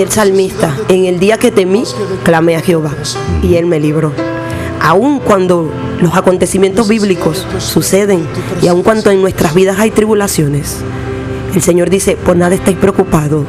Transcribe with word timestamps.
el 0.00 0.10
salmista, 0.10 0.76
en 0.88 1.04
el 1.04 1.18
día 1.20 1.36
que 1.38 1.50
temí, 1.50 1.84
clamé 2.22 2.56
a 2.56 2.60
Jehová 2.60 2.94
y 3.42 3.56
él 3.56 3.66
me 3.66 3.78
libró. 3.78 4.12
Aun 4.80 5.20
cuando 5.20 5.70
los 6.00 6.14
acontecimientos 6.14 6.88
bíblicos 6.88 7.46
suceden 7.58 8.26
y 8.62 8.68
aun 8.68 8.82
cuando 8.82 9.10
en 9.10 9.20
nuestras 9.20 9.54
vidas 9.54 9.78
hay 9.78 9.90
tribulaciones, 9.90 10.78
el 11.54 11.62
Señor 11.62 11.90
dice, 11.90 12.16
por 12.16 12.36
nada 12.36 12.54
estáis 12.54 12.76
preocupados, 12.78 13.44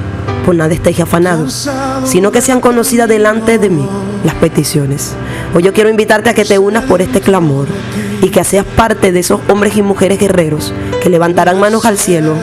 por 0.46 0.56
nada 0.56 0.74
estáis 0.74 1.00
afanados, 1.00 1.70
sino 2.06 2.32
que 2.32 2.42
sean 2.42 2.60
conocidas 2.60 3.08
delante 3.08 3.58
de 3.58 3.70
mí 3.70 3.88
las 4.24 4.36
peticiones. 4.36 5.14
Hoy 5.54 5.64
yo 5.64 5.74
quiero 5.74 5.90
invitarte 5.90 6.30
a 6.30 6.34
que 6.34 6.46
te 6.46 6.60
unas 6.60 6.86
por 6.86 7.02
este 7.02 7.22
clamor 7.22 7.68
y 8.22 8.30
que 8.30 8.44
seas 8.44 8.66
parte 8.66 9.12
de 9.12 9.20
esos 9.20 9.42
hombres 9.50 9.76
y 9.76 9.82
mujeres 9.82 10.20
guerreros 10.20 10.74
que 11.02 11.10
levantarán 11.10 11.60
manos 11.60 11.86
al 11.86 11.98
cielo 11.98 12.36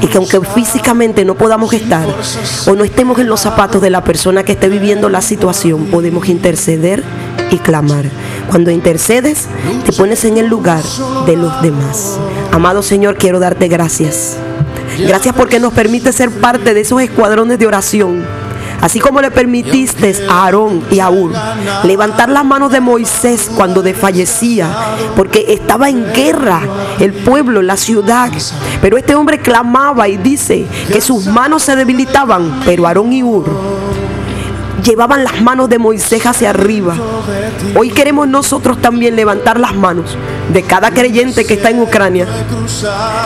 y 0.00 0.06
que 0.06 0.18
aunque 0.18 0.40
físicamente 0.40 1.24
no 1.24 1.34
podamos 1.36 1.72
estar 1.72 2.06
o 2.66 2.74
no 2.74 2.84
estemos 2.84 3.18
en 3.18 3.28
los 3.28 3.40
zapatos 3.40 3.80
de 3.80 3.90
la 3.90 4.02
persona 4.02 4.42
que 4.42 4.52
esté 4.52 4.68
viviendo 4.68 5.08
la 5.08 5.22
situación, 5.22 5.86
podemos 5.86 6.28
interceder 6.28 7.04
y 7.50 7.58
clamar. 7.58 8.04
Cuando 8.50 8.70
intercedes, 8.70 9.46
te 9.84 9.92
pones 9.92 10.24
en 10.24 10.38
el 10.38 10.46
lugar 10.46 10.82
de 11.26 11.36
los 11.36 11.62
demás. 11.62 12.18
Amado 12.50 12.82
Señor, 12.82 13.16
quiero 13.16 13.38
darte 13.38 13.68
gracias 13.68 14.38
Gracias 15.06 15.34
porque 15.34 15.60
nos 15.60 15.72
permite 15.72 16.12
ser 16.12 16.30
parte 16.30 16.74
de 16.74 16.80
esos 16.80 17.00
escuadrones 17.00 17.58
de 17.58 17.66
oración. 17.66 18.24
Así 18.80 19.00
como 19.00 19.20
le 19.20 19.30
permitiste 19.30 20.14
a 20.28 20.44
Aarón 20.44 20.84
y 20.90 21.00
a 21.00 21.10
Ur 21.10 21.32
levantar 21.84 22.28
las 22.28 22.44
manos 22.44 22.70
de 22.70 22.80
Moisés 22.80 23.50
cuando 23.54 23.82
desfallecía, 23.82 24.68
porque 25.16 25.46
estaba 25.48 25.88
en 25.88 26.12
guerra 26.12 26.60
el 27.00 27.12
pueblo, 27.12 27.62
la 27.62 27.76
ciudad. 27.76 28.30
Pero 28.80 28.96
este 28.96 29.14
hombre 29.14 29.38
clamaba 29.38 30.08
y 30.08 30.16
dice 30.16 30.66
que 30.92 31.00
sus 31.00 31.26
manos 31.26 31.62
se 31.62 31.76
debilitaban, 31.76 32.60
pero 32.64 32.86
Aarón 32.86 33.12
y 33.12 33.22
Ur 33.22 33.87
llevaban 34.84 35.24
las 35.24 35.40
manos 35.40 35.68
de 35.68 35.78
Moisés 35.78 36.24
hacia 36.26 36.50
arriba. 36.50 36.96
Hoy 37.74 37.90
queremos 37.90 38.28
nosotros 38.28 38.80
también 38.80 39.16
levantar 39.16 39.58
las 39.58 39.74
manos 39.74 40.16
de 40.52 40.62
cada 40.62 40.90
creyente 40.90 41.44
que 41.44 41.54
está 41.54 41.70
en 41.70 41.80
Ucrania, 41.80 42.26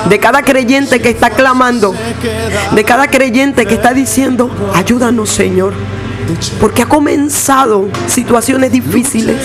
de 0.08 0.18
cada 0.18 0.42
creyente 0.42 1.00
que 1.00 1.10
está 1.10 1.30
clamando, 1.30 1.94
de 2.72 2.84
cada 2.84 3.08
creyente 3.08 3.66
que 3.66 3.74
está 3.74 3.92
diciendo, 3.92 4.50
ayúdanos 4.74 5.30
Señor. 5.30 5.74
Porque 6.60 6.82
ha 6.82 6.86
comenzado 6.86 7.88
situaciones 8.06 8.70
difíciles. 8.70 9.36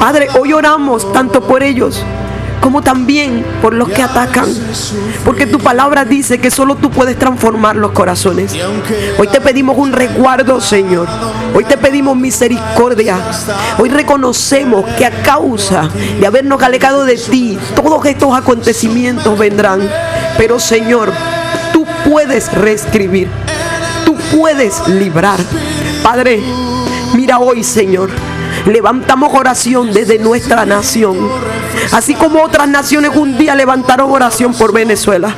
Padre, 0.00 0.28
hoy 0.40 0.52
oramos 0.52 1.12
tanto 1.12 1.42
por 1.42 1.62
ellos 1.62 2.02
como 2.62 2.80
también 2.80 3.44
por 3.60 3.74
los 3.74 3.88
que 3.90 4.02
atacan. 4.02 4.46
Porque 5.24 5.46
tu 5.46 5.58
palabra 5.58 6.04
dice 6.04 6.38
que 6.38 6.50
solo 6.50 6.76
tú 6.76 6.90
puedes 6.90 7.18
transformar 7.18 7.76
los 7.76 7.90
corazones. 7.90 8.56
Hoy 9.18 9.26
te 9.26 9.40
pedimos 9.40 9.76
un 9.76 9.92
resguardo, 9.92 10.60
Señor. 10.60 11.08
Hoy 11.54 11.64
te 11.64 11.76
pedimos 11.76 12.16
misericordia. 12.16 13.18
Hoy 13.78 13.90
reconocemos 13.90 14.86
que 14.96 15.04
a 15.04 15.22
causa 15.22 15.90
de 16.20 16.24
habernos 16.26 16.62
alejado 16.62 17.04
de 17.04 17.16
ti, 17.16 17.58
todos 17.74 18.06
estos 18.06 18.34
acontecimientos 18.34 19.36
vendrán. 19.36 19.80
Pero, 20.38 20.60
Señor, 20.60 21.12
tú 21.72 21.84
puedes 22.08 22.52
reescribir. 22.52 23.28
Tú 24.06 24.16
puedes 24.36 24.86
librar. 24.86 25.40
Padre, 26.04 26.40
mira 27.14 27.40
hoy, 27.40 27.64
Señor 27.64 28.08
levantamos 28.66 29.32
oración 29.34 29.92
desde 29.92 30.18
nuestra 30.18 30.64
nación. 30.64 31.16
Así 31.90 32.14
como 32.14 32.42
otras 32.42 32.68
naciones 32.68 33.10
un 33.14 33.36
día 33.36 33.54
levantaron 33.54 34.10
oración 34.10 34.54
por 34.54 34.72
Venezuela. 34.72 35.34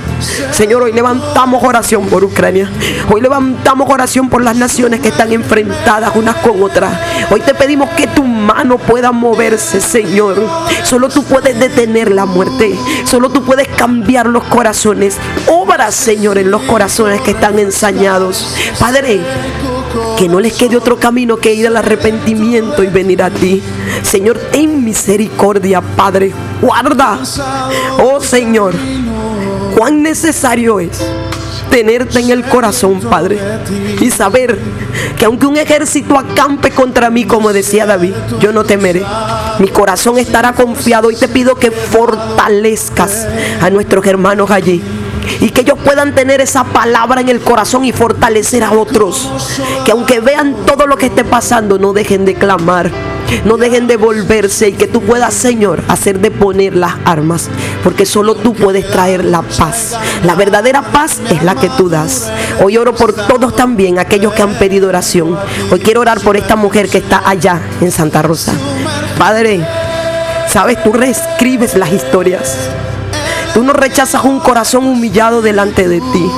Señor, 0.53 0.83
hoy 0.83 0.93
levantamos 0.93 1.63
oración 1.65 2.07
por 2.07 2.25
Ucrania. 2.25 2.71
Hoy 3.11 3.21
levantamos 3.21 3.89
oración 3.91 4.29
por 4.29 4.43
las 4.43 4.57
naciones 4.57 5.01
que 5.01 5.09
están 5.09 5.33
enfrentadas 5.33 6.13
unas 6.15 6.37
con 6.37 6.63
otras. 6.63 6.93
Hoy 7.31 7.41
te 7.41 7.55
pedimos 7.55 7.89
que 7.91 8.07
tu 8.07 8.25
mano 8.25 8.79
pueda 8.79 9.13
moverse, 9.13 9.81
Señor. 9.81 10.43
Solo 10.83 11.09
tú 11.09 11.25
puedes 11.25 11.59
detener 11.59 12.13
la 12.13 12.27
muerte. 12.27 12.79
Solo 13.05 13.31
tú 13.31 13.43
puedes 13.45 13.69
cambiar 13.69 14.27
los 14.27 14.45
corazones. 14.45 15.17
Obra, 15.49 15.91
Señor, 15.91 16.39
en 16.39 16.51
los 16.51 16.63
corazones 16.63 17.21
que 17.23 17.33
están 17.33 17.59
ensañados. 17.59 18.55
Padre, 18.79 19.21
que 20.19 20.29
no 20.29 20.41
les 20.41 20.53
quede 20.53 20.77
otro 20.77 20.99
camino 20.99 21.37
que 21.37 21.55
ir 21.55 21.67
al 21.67 21.77
arrepentimiento 21.77 22.83
y 22.83 22.89
venir 22.89 23.23
a 23.23 23.31
ti. 23.31 23.63
Señor, 24.03 24.39
ten 24.53 24.85
misericordia, 24.85 25.81
Padre. 25.81 26.33
Guarda. 26.61 27.19
Oh 28.03 28.21
Señor, 28.21 28.75
cuán 29.77 30.03
necesario 30.03 30.81
es 30.81 31.05
tenerte 31.71 32.21
en 32.21 32.31
el 32.31 32.45
corazón, 32.45 33.01
Padre, 33.01 33.39
y 34.01 34.11
saber 34.11 34.57
que 35.19 35.25
aunque 35.25 35.47
un 35.47 35.57
ejército 35.57 36.17
acampe 36.17 36.71
contra 36.71 37.11
mí, 37.11 37.25
como 37.25 37.53
decía 37.53 37.85
David, 37.85 38.15
yo 38.41 38.53
no 38.53 38.65
temeré. 38.65 39.03
Mi 39.59 39.69
corazón 39.69 40.19
estará 40.19 40.53
confiado 40.53 41.11
y 41.11 41.17
te 41.17 41.27
pido 41.27 41.57
que 41.57 41.71
fortalezcas 41.71 43.27
a 43.61 43.71
nuestros 43.71 44.07
hermanos 44.07 44.51
allí 44.51 44.83
y 45.41 45.51
que 45.51 45.63
ellos 45.63 45.79
puedan 45.85 46.15
tener 46.15 46.41
esa 46.41 46.65
palabra 46.65 47.21
en 47.21 47.29
el 47.29 47.41
corazón 47.41 47.85
y 47.85 47.93
fortalecer 47.93 48.65
a 48.65 48.73
otros. 48.73 49.29
Que 49.85 49.93
aunque 49.93 50.21
vean 50.21 50.55
todo 50.67 50.87
lo 50.87 50.97
que 50.97 51.07
esté 51.07 51.25
pasando, 51.25 51.79
no 51.79 51.93
dejen 51.93 52.25
de 52.25 52.35
clamar. 52.35 52.91
No 53.45 53.57
dejen 53.57 53.87
de 53.87 53.97
volverse 53.97 54.69
y 54.69 54.73
que 54.73 54.87
tú 54.87 55.01
puedas, 55.01 55.35
Señor, 55.35 55.83
hacer 55.89 56.21
de 56.21 56.31
poner 56.31 56.77
las 56.77 56.95
armas. 57.05 57.49
Porque 57.83 58.07
solo 58.07 58.35
tú 58.35 58.55
puedes 58.55 58.89
traer 58.91 59.25
la 59.25 59.43
paz. 59.43 59.97
La 60.25 60.35
verdadera 60.35 60.83
paz 60.83 61.21
es 61.31 61.43
la 61.43 61.55
que 61.55 61.69
tú 61.71 61.89
das. 61.89 62.31
Hoy 62.63 62.77
oro 62.77 62.95
por 62.95 63.15
todos 63.15 63.57
también, 63.57 63.99
aquellos 63.99 64.35
que 64.35 64.43
han 64.43 64.55
pedido 64.55 64.89
oración. 64.89 65.37
Hoy 65.71 65.81
quiero 65.81 66.01
orar 66.01 66.21
por 66.21 66.37
esta 66.37 66.57
mujer 66.57 66.89
que 66.89 66.99
está 66.99 67.23
allá 67.25 67.61
en 67.81 67.91
Santa 67.91 68.23
Rosa. 68.23 68.53
Padre, 69.19 69.67
sabes, 70.49 70.83
tú 70.83 70.93
reescribes 70.93 71.75
las 71.77 71.93
historias. 71.93 72.57
Tú 73.55 73.63
no 73.63 73.73
rechazas 73.73 74.25
un 74.25 74.41
corazón 74.41 74.85
humillado 74.85 75.41
delante 75.41 75.87
de 75.87 76.01
ti. 76.01 76.31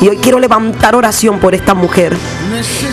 Y 0.00 0.08
hoy 0.08 0.16
quiero 0.16 0.38
levantar 0.38 0.94
oración 0.94 1.38
por 1.38 1.54
esta 1.54 1.74
mujer. 1.74 2.16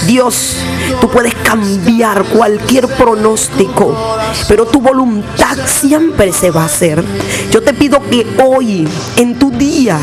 Dios, 0.05 0.57
tú 0.99 1.09
puedes 1.09 1.33
cambiar 1.35 2.25
cualquier 2.25 2.87
pronóstico, 2.89 4.17
pero 4.49 4.65
tu 4.65 4.81
voluntad 4.81 5.57
siempre 5.65 6.33
se 6.33 6.51
va 6.51 6.63
a 6.63 6.65
hacer. 6.65 7.01
Yo 7.51 7.61
te 7.63 7.73
pido 7.73 8.01
que 8.09 8.27
hoy, 8.45 8.85
en 9.15 9.39
tu 9.39 9.49
día, 9.49 9.97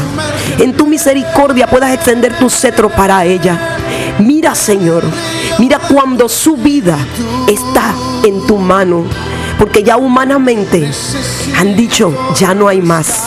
en 0.59 0.75
tu 0.75 0.87
misericordia, 0.87 1.66
puedas 1.66 1.93
extender 1.93 2.38
tu 2.38 2.49
cetro 2.49 2.88
para 2.88 3.26
ella. 3.26 3.76
Mira, 4.20 4.54
Señor, 4.54 5.04
mira 5.59 5.78
cuando 5.78 6.31
su 6.31 6.56
vida 6.56 6.97
está 7.47 7.94
en 8.25 8.47
tu 8.47 8.56
mano 8.56 9.04
porque 9.60 9.82
ya 9.82 9.98
humanamente 9.98 10.91
han 11.54 11.76
dicho, 11.76 12.32
ya 12.34 12.54
no 12.54 12.66
hay 12.66 12.81
más. 12.81 13.25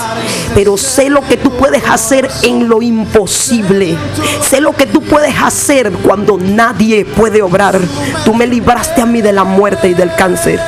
Pero 0.56 0.78
sé 0.78 1.09
lo 1.09 1.22
que 1.22 1.38
tú 1.38 1.52
puedes 1.52 1.84
hacer 1.86 2.30
en 2.44 2.69
lo 2.69 2.81
imposible. 2.81 3.97
Sé 4.41 4.62
lo 4.62 4.74
que 4.74 4.86
tú 4.86 5.02
puedes 5.02 5.36
hacer 5.41 5.91
cuando 5.91 6.38
nadie 6.38 7.06
puede 7.06 7.41
obrar. 7.41 7.80
Tú 8.25 8.34
me 8.34 8.46
libraste 8.47 9.02
a 9.02 9.06
mí 9.06 9.22
de 9.22 9.34
la 9.34 9.44
muerte 9.44 9.90
y 9.90 9.94
del 9.94 10.14
cáncer. 10.16 10.59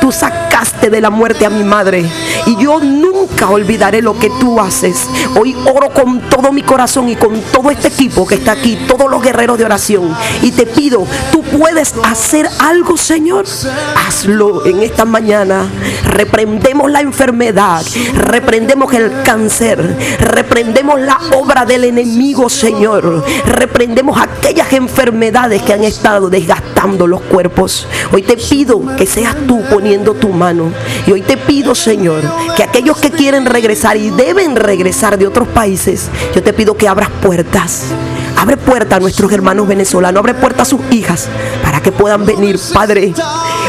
Tú 0.00 0.12
sacaste 0.12 0.90
de 0.90 1.00
la 1.00 1.10
muerte 1.10 1.44
a 1.46 1.50
mi 1.50 1.64
madre. 1.64 2.04
Y 2.46 2.56
yo 2.62 2.78
nunca 2.80 3.50
olvidaré 3.50 4.02
lo 4.02 4.18
que 4.18 4.30
tú 4.40 4.60
haces. 4.60 5.08
Hoy 5.38 5.56
oro 5.74 5.90
con 5.90 6.20
todo 6.28 6.52
mi 6.52 6.62
corazón 6.62 7.08
y 7.08 7.16
con 7.16 7.40
todo 7.52 7.70
este 7.70 7.88
equipo 7.88 8.26
que 8.26 8.36
está 8.36 8.52
aquí, 8.52 8.78
todos 8.86 9.10
los 9.10 9.22
guerreros 9.22 9.58
de 9.58 9.64
oración. 9.64 10.14
Y 10.42 10.52
te 10.52 10.66
pido, 10.66 11.06
tú 11.30 11.42
puedes 11.42 11.94
hacer 12.04 12.48
algo, 12.60 12.96
Señor. 12.96 13.44
Hazlo 14.06 14.66
en 14.66 14.82
esta 14.82 15.04
mañana. 15.04 15.66
Reprendemos 16.04 16.90
la 16.90 17.00
enfermedad. 17.00 17.82
Reprendemos 18.14 18.92
el 18.92 19.22
cáncer. 19.22 19.31
Reprendemos 20.20 21.00
la 21.00 21.18
obra 21.34 21.64
del 21.64 21.84
enemigo, 21.84 22.48
Señor. 22.48 23.24
Reprendemos 23.46 24.20
aquellas 24.20 24.72
enfermedades 24.72 25.62
que 25.62 25.72
han 25.72 25.84
estado 25.84 26.28
desgastando 26.28 27.06
los 27.06 27.22
cuerpos. 27.22 27.86
Hoy 28.12 28.22
te 28.22 28.36
pido 28.36 28.82
que 28.96 29.06
seas 29.06 29.34
tú 29.46 29.62
poniendo 29.70 30.14
tu 30.14 30.28
mano. 30.28 30.72
Y 31.06 31.12
hoy 31.12 31.22
te 31.22 31.36
pido, 31.36 31.74
Señor, 31.74 32.22
que 32.56 32.62
aquellos 32.62 32.98
que 32.98 33.10
quieren 33.10 33.46
regresar 33.46 33.96
y 33.96 34.10
deben 34.10 34.56
regresar 34.56 35.18
de 35.18 35.26
otros 35.26 35.48
países, 35.48 36.08
yo 36.34 36.42
te 36.42 36.52
pido 36.52 36.76
que 36.76 36.88
abras 36.88 37.10
puertas. 37.22 37.84
Abre 38.36 38.56
puertas 38.56 38.96
a 38.96 39.00
nuestros 39.00 39.32
hermanos 39.32 39.66
venezolanos, 39.68 40.18
abre 40.18 40.34
puertas 40.34 40.68
a 40.68 40.70
sus 40.70 40.80
hijas 40.90 41.28
para 41.62 41.80
que 41.80 41.92
puedan 41.92 42.26
venir, 42.26 42.58
Padre. 42.72 43.14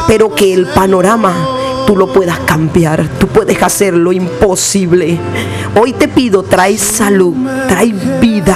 Pero 0.07 0.33
que 0.36 0.54
el 0.54 0.68
panorama 0.68 1.62
tú 1.85 1.95
lo 1.95 2.12
puedas 2.12 2.39
cambiar, 2.39 3.07
tú 3.19 3.27
puedes 3.27 3.62
hacer 3.62 3.94
lo 3.94 4.12
imposible. 4.12 5.19
Hoy 5.80 5.94
te 5.94 6.07
pido, 6.07 6.44
trae 6.44 6.77
salud, 6.77 7.35
trae 7.68 7.94
vida, 8.19 8.56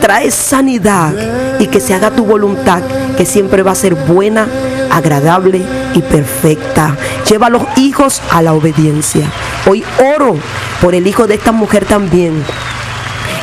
trae 0.00 0.30
sanidad 0.30 1.12
y 1.58 1.66
que 1.66 1.80
se 1.80 1.94
haga 1.94 2.10
tu 2.10 2.24
voluntad, 2.24 2.82
que 3.16 3.24
siempre 3.24 3.62
va 3.62 3.72
a 3.72 3.76
ser 3.76 3.94
buena, 3.94 4.46
agradable 4.90 5.62
y 5.94 6.02
perfecta. 6.02 6.96
Lleva 7.28 7.48
a 7.48 7.50
los 7.50 7.62
hijos 7.76 8.22
a 8.30 8.42
la 8.42 8.52
obediencia. 8.52 9.30
Hoy 9.68 9.84
oro 10.14 10.36
por 10.80 10.94
el 10.94 11.06
hijo 11.06 11.26
de 11.26 11.34
esta 11.34 11.52
mujer 11.52 11.84
también 11.84 12.44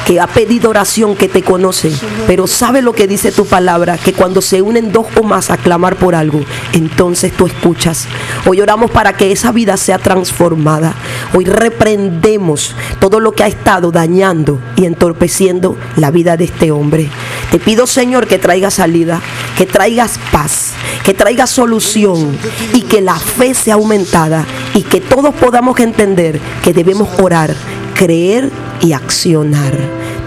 que 0.05 0.19
ha 0.19 0.27
pedido 0.27 0.69
oración, 0.69 1.15
que 1.15 1.27
te 1.27 1.43
conoce, 1.43 1.91
pero 2.27 2.47
sabe 2.47 2.81
lo 2.81 2.93
que 2.93 3.07
dice 3.07 3.31
tu 3.31 3.45
palabra, 3.45 3.97
que 3.97 4.13
cuando 4.13 4.41
se 4.41 4.61
unen 4.61 4.91
dos 4.91 5.07
o 5.19 5.23
más 5.23 5.49
a 5.49 5.57
clamar 5.57 5.95
por 5.95 6.15
algo, 6.15 6.41
entonces 6.73 7.31
tú 7.33 7.47
escuchas. 7.47 8.07
Hoy 8.45 8.61
oramos 8.61 8.91
para 8.91 9.13
que 9.13 9.31
esa 9.31 9.51
vida 9.51 9.77
sea 9.77 9.99
transformada. 9.99 10.93
Hoy 11.33 11.45
reprendemos 11.45 12.75
todo 12.99 13.19
lo 13.19 13.31
que 13.31 13.43
ha 13.43 13.47
estado 13.47 13.91
dañando 13.91 14.59
y 14.75 14.85
entorpeciendo 14.85 15.77
la 15.95 16.11
vida 16.11 16.37
de 16.37 16.45
este 16.45 16.71
hombre. 16.71 17.09
Te 17.51 17.59
pido, 17.59 17.87
Señor, 17.87 18.27
que 18.27 18.39
traigas 18.39 18.75
salida, 18.75 19.21
que 19.57 19.65
traigas 19.65 20.19
paz, 20.31 20.71
que 21.05 21.13
traigas 21.13 21.49
solución 21.49 22.37
y 22.73 22.81
que 22.81 23.01
la 23.01 23.15
fe 23.15 23.53
sea 23.53 23.75
aumentada 23.75 24.45
y 24.73 24.81
que 24.81 25.01
todos 25.01 25.33
podamos 25.35 25.79
entender 25.79 26.39
que 26.63 26.73
debemos 26.73 27.07
orar, 27.19 27.55
creer 27.95 28.51
y 28.83 28.93
accionar. 28.93 29.73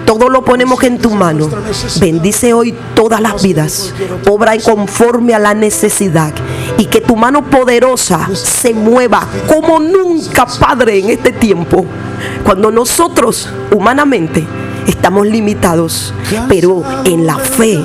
Todo 0.05 0.29
lo 0.29 0.45
ponemos 0.45 0.83
en 0.83 0.99
tu 0.99 1.11
mano. 1.11 1.49
Bendice 2.01 2.53
hoy 2.53 2.75
todas 2.95 3.21
las 3.21 3.43
vidas. 3.43 3.93
Obra 4.29 4.57
conforme 4.59 5.35
a 5.35 5.39
la 5.39 5.55
necesidad. 5.55 6.33
Y 6.79 6.87
que 6.87 7.01
tu 7.01 7.17
mano 7.17 7.49
poderosa 7.51 8.29
se 8.33 8.73
mueva 8.73 9.27
como 9.47 9.79
nunca, 9.79 10.47
Padre, 10.47 10.99
en 10.99 11.11
este 11.11 11.33
tiempo. 11.33 11.85
Cuando 12.45 12.71
nosotros, 12.71 13.49
humanamente, 13.73 14.47
estamos 14.87 15.27
limitados. 15.27 16.15
Pero 16.49 16.83
en 17.05 17.27
la 17.27 17.37
fe 17.37 17.83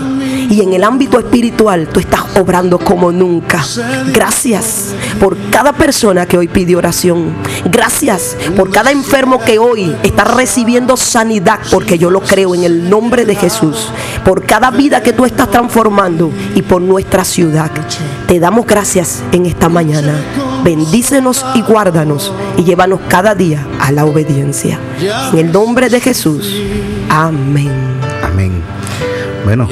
y 0.52 0.62
en 0.62 0.74
el 0.74 0.84
ámbito 0.84 1.18
espiritual 1.18 1.88
tú 1.88 2.02
estás 2.02 2.24
obrando 2.38 2.78
como 2.78 3.10
nunca. 3.12 3.64
Gracias 4.14 4.94
por 5.18 5.38
cada 5.50 5.72
persona 5.72 6.26
que 6.26 6.38
hoy 6.38 6.50
pide 6.50 6.76
oración. 6.76 7.34
Gracias 7.72 8.36
por 8.58 8.70
cada 8.70 8.92
enfermo 8.92 9.40
que 9.40 9.58
hoy 9.58 9.96
está 10.04 10.26
recibiendo 10.26 10.98
sanidad, 10.98 11.60
porque 11.72 11.98
yo 11.98 12.10
lo 12.10 12.20
creo 12.20 12.54
en 12.54 12.66
el 12.66 12.90
nombre 12.90 13.24
de 13.24 13.36
Jesús. 13.36 13.88
Por 14.26 14.46
cada 14.46 14.72
vida 14.72 15.02
que 15.02 15.14
tú 15.14 15.26
estás 15.26 15.50
transformando 15.50 16.32
y 16.54 16.62
por 16.62 16.82
nuestra 16.82 17.24
ciudad. 17.24 17.72
Te 18.28 18.38
damos 18.40 18.68
gracias 18.68 19.24
en 19.32 19.46
esta 19.46 19.70
mañana. 19.70 20.14
Bendícenos 20.66 21.46
y 21.56 21.62
guárdanos 21.62 22.34
y 22.58 22.66
llévanos 22.66 23.00
cada 23.08 23.36
día 23.36 23.66
a 23.80 23.94
la 23.94 24.04
obediencia. 24.04 24.78
En 25.32 25.40
el 25.40 25.52
nombre 25.54 25.88
de 25.88 26.02
Jesús. 26.02 26.54
Amén. 27.10 27.70
Amén. 27.70 28.01
Bueno, 29.44 29.68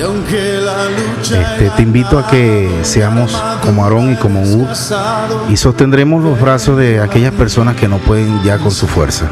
este, 1.22 1.70
te 1.76 1.82
invito 1.82 2.18
a 2.18 2.28
que 2.28 2.70
seamos 2.84 3.42
como 3.62 3.84
Aarón 3.84 4.14
y 4.14 4.16
como 4.16 4.42
Ur 4.42 4.68
y 5.50 5.58
sostendremos 5.58 6.24
los 6.24 6.40
brazos 6.40 6.78
de 6.78 7.00
aquellas 7.00 7.34
personas 7.34 7.76
que 7.76 7.88
no 7.88 7.98
pueden 8.00 8.42
ya 8.44 8.58
con 8.58 8.72
su 8.72 8.88
fuerza. 8.88 9.30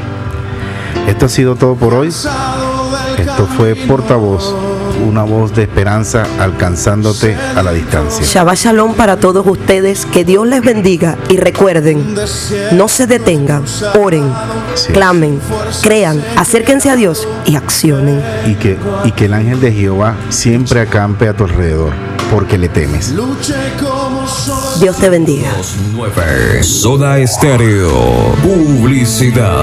Esto 1.07 1.25
ha 1.25 1.29
sido 1.29 1.55
todo 1.55 1.75
por 1.75 1.93
hoy. 1.93 2.09
Esto 2.09 3.47
fue 3.57 3.75
portavoz 3.75 4.53
una 5.05 5.23
voz 5.23 5.55
de 5.55 5.63
esperanza 5.63 6.25
alcanzándote 6.39 7.35
a 7.35 7.63
la 7.63 7.71
distancia. 7.71 8.23
Shabbat 8.23 8.57
Shalom 8.57 8.93
para 8.95 9.17
todos 9.17 9.45
ustedes, 9.47 10.05
que 10.05 10.23
Dios 10.23 10.47
les 10.47 10.61
bendiga 10.61 11.17
y 11.29 11.37
recuerden, 11.37 12.15
no 12.73 12.87
se 12.87 13.07
detengan, 13.07 13.63
oren, 13.99 14.31
sí. 14.75 14.93
clamen, 14.93 15.39
crean, 15.81 16.23
acérquense 16.35 16.89
a 16.89 16.95
Dios 16.95 17.27
y 17.45 17.55
accionen. 17.55 18.21
Y 18.45 18.55
que, 18.55 18.77
y 19.03 19.11
que 19.11 19.25
el 19.25 19.33
ángel 19.33 19.59
de 19.59 19.71
Jehová 19.71 20.15
siempre 20.29 20.81
acampe 20.81 21.27
a 21.27 21.33
tu 21.35 21.43
alrededor, 21.43 21.93
porque 22.31 22.57
le 22.57 22.69
temes. 22.69 23.13
Dios 24.79 24.97
te 24.97 25.09
bendiga. 25.09 25.51
Soda 26.61 27.17
Estéreo, 27.19 28.35
publicidad. 28.43 29.55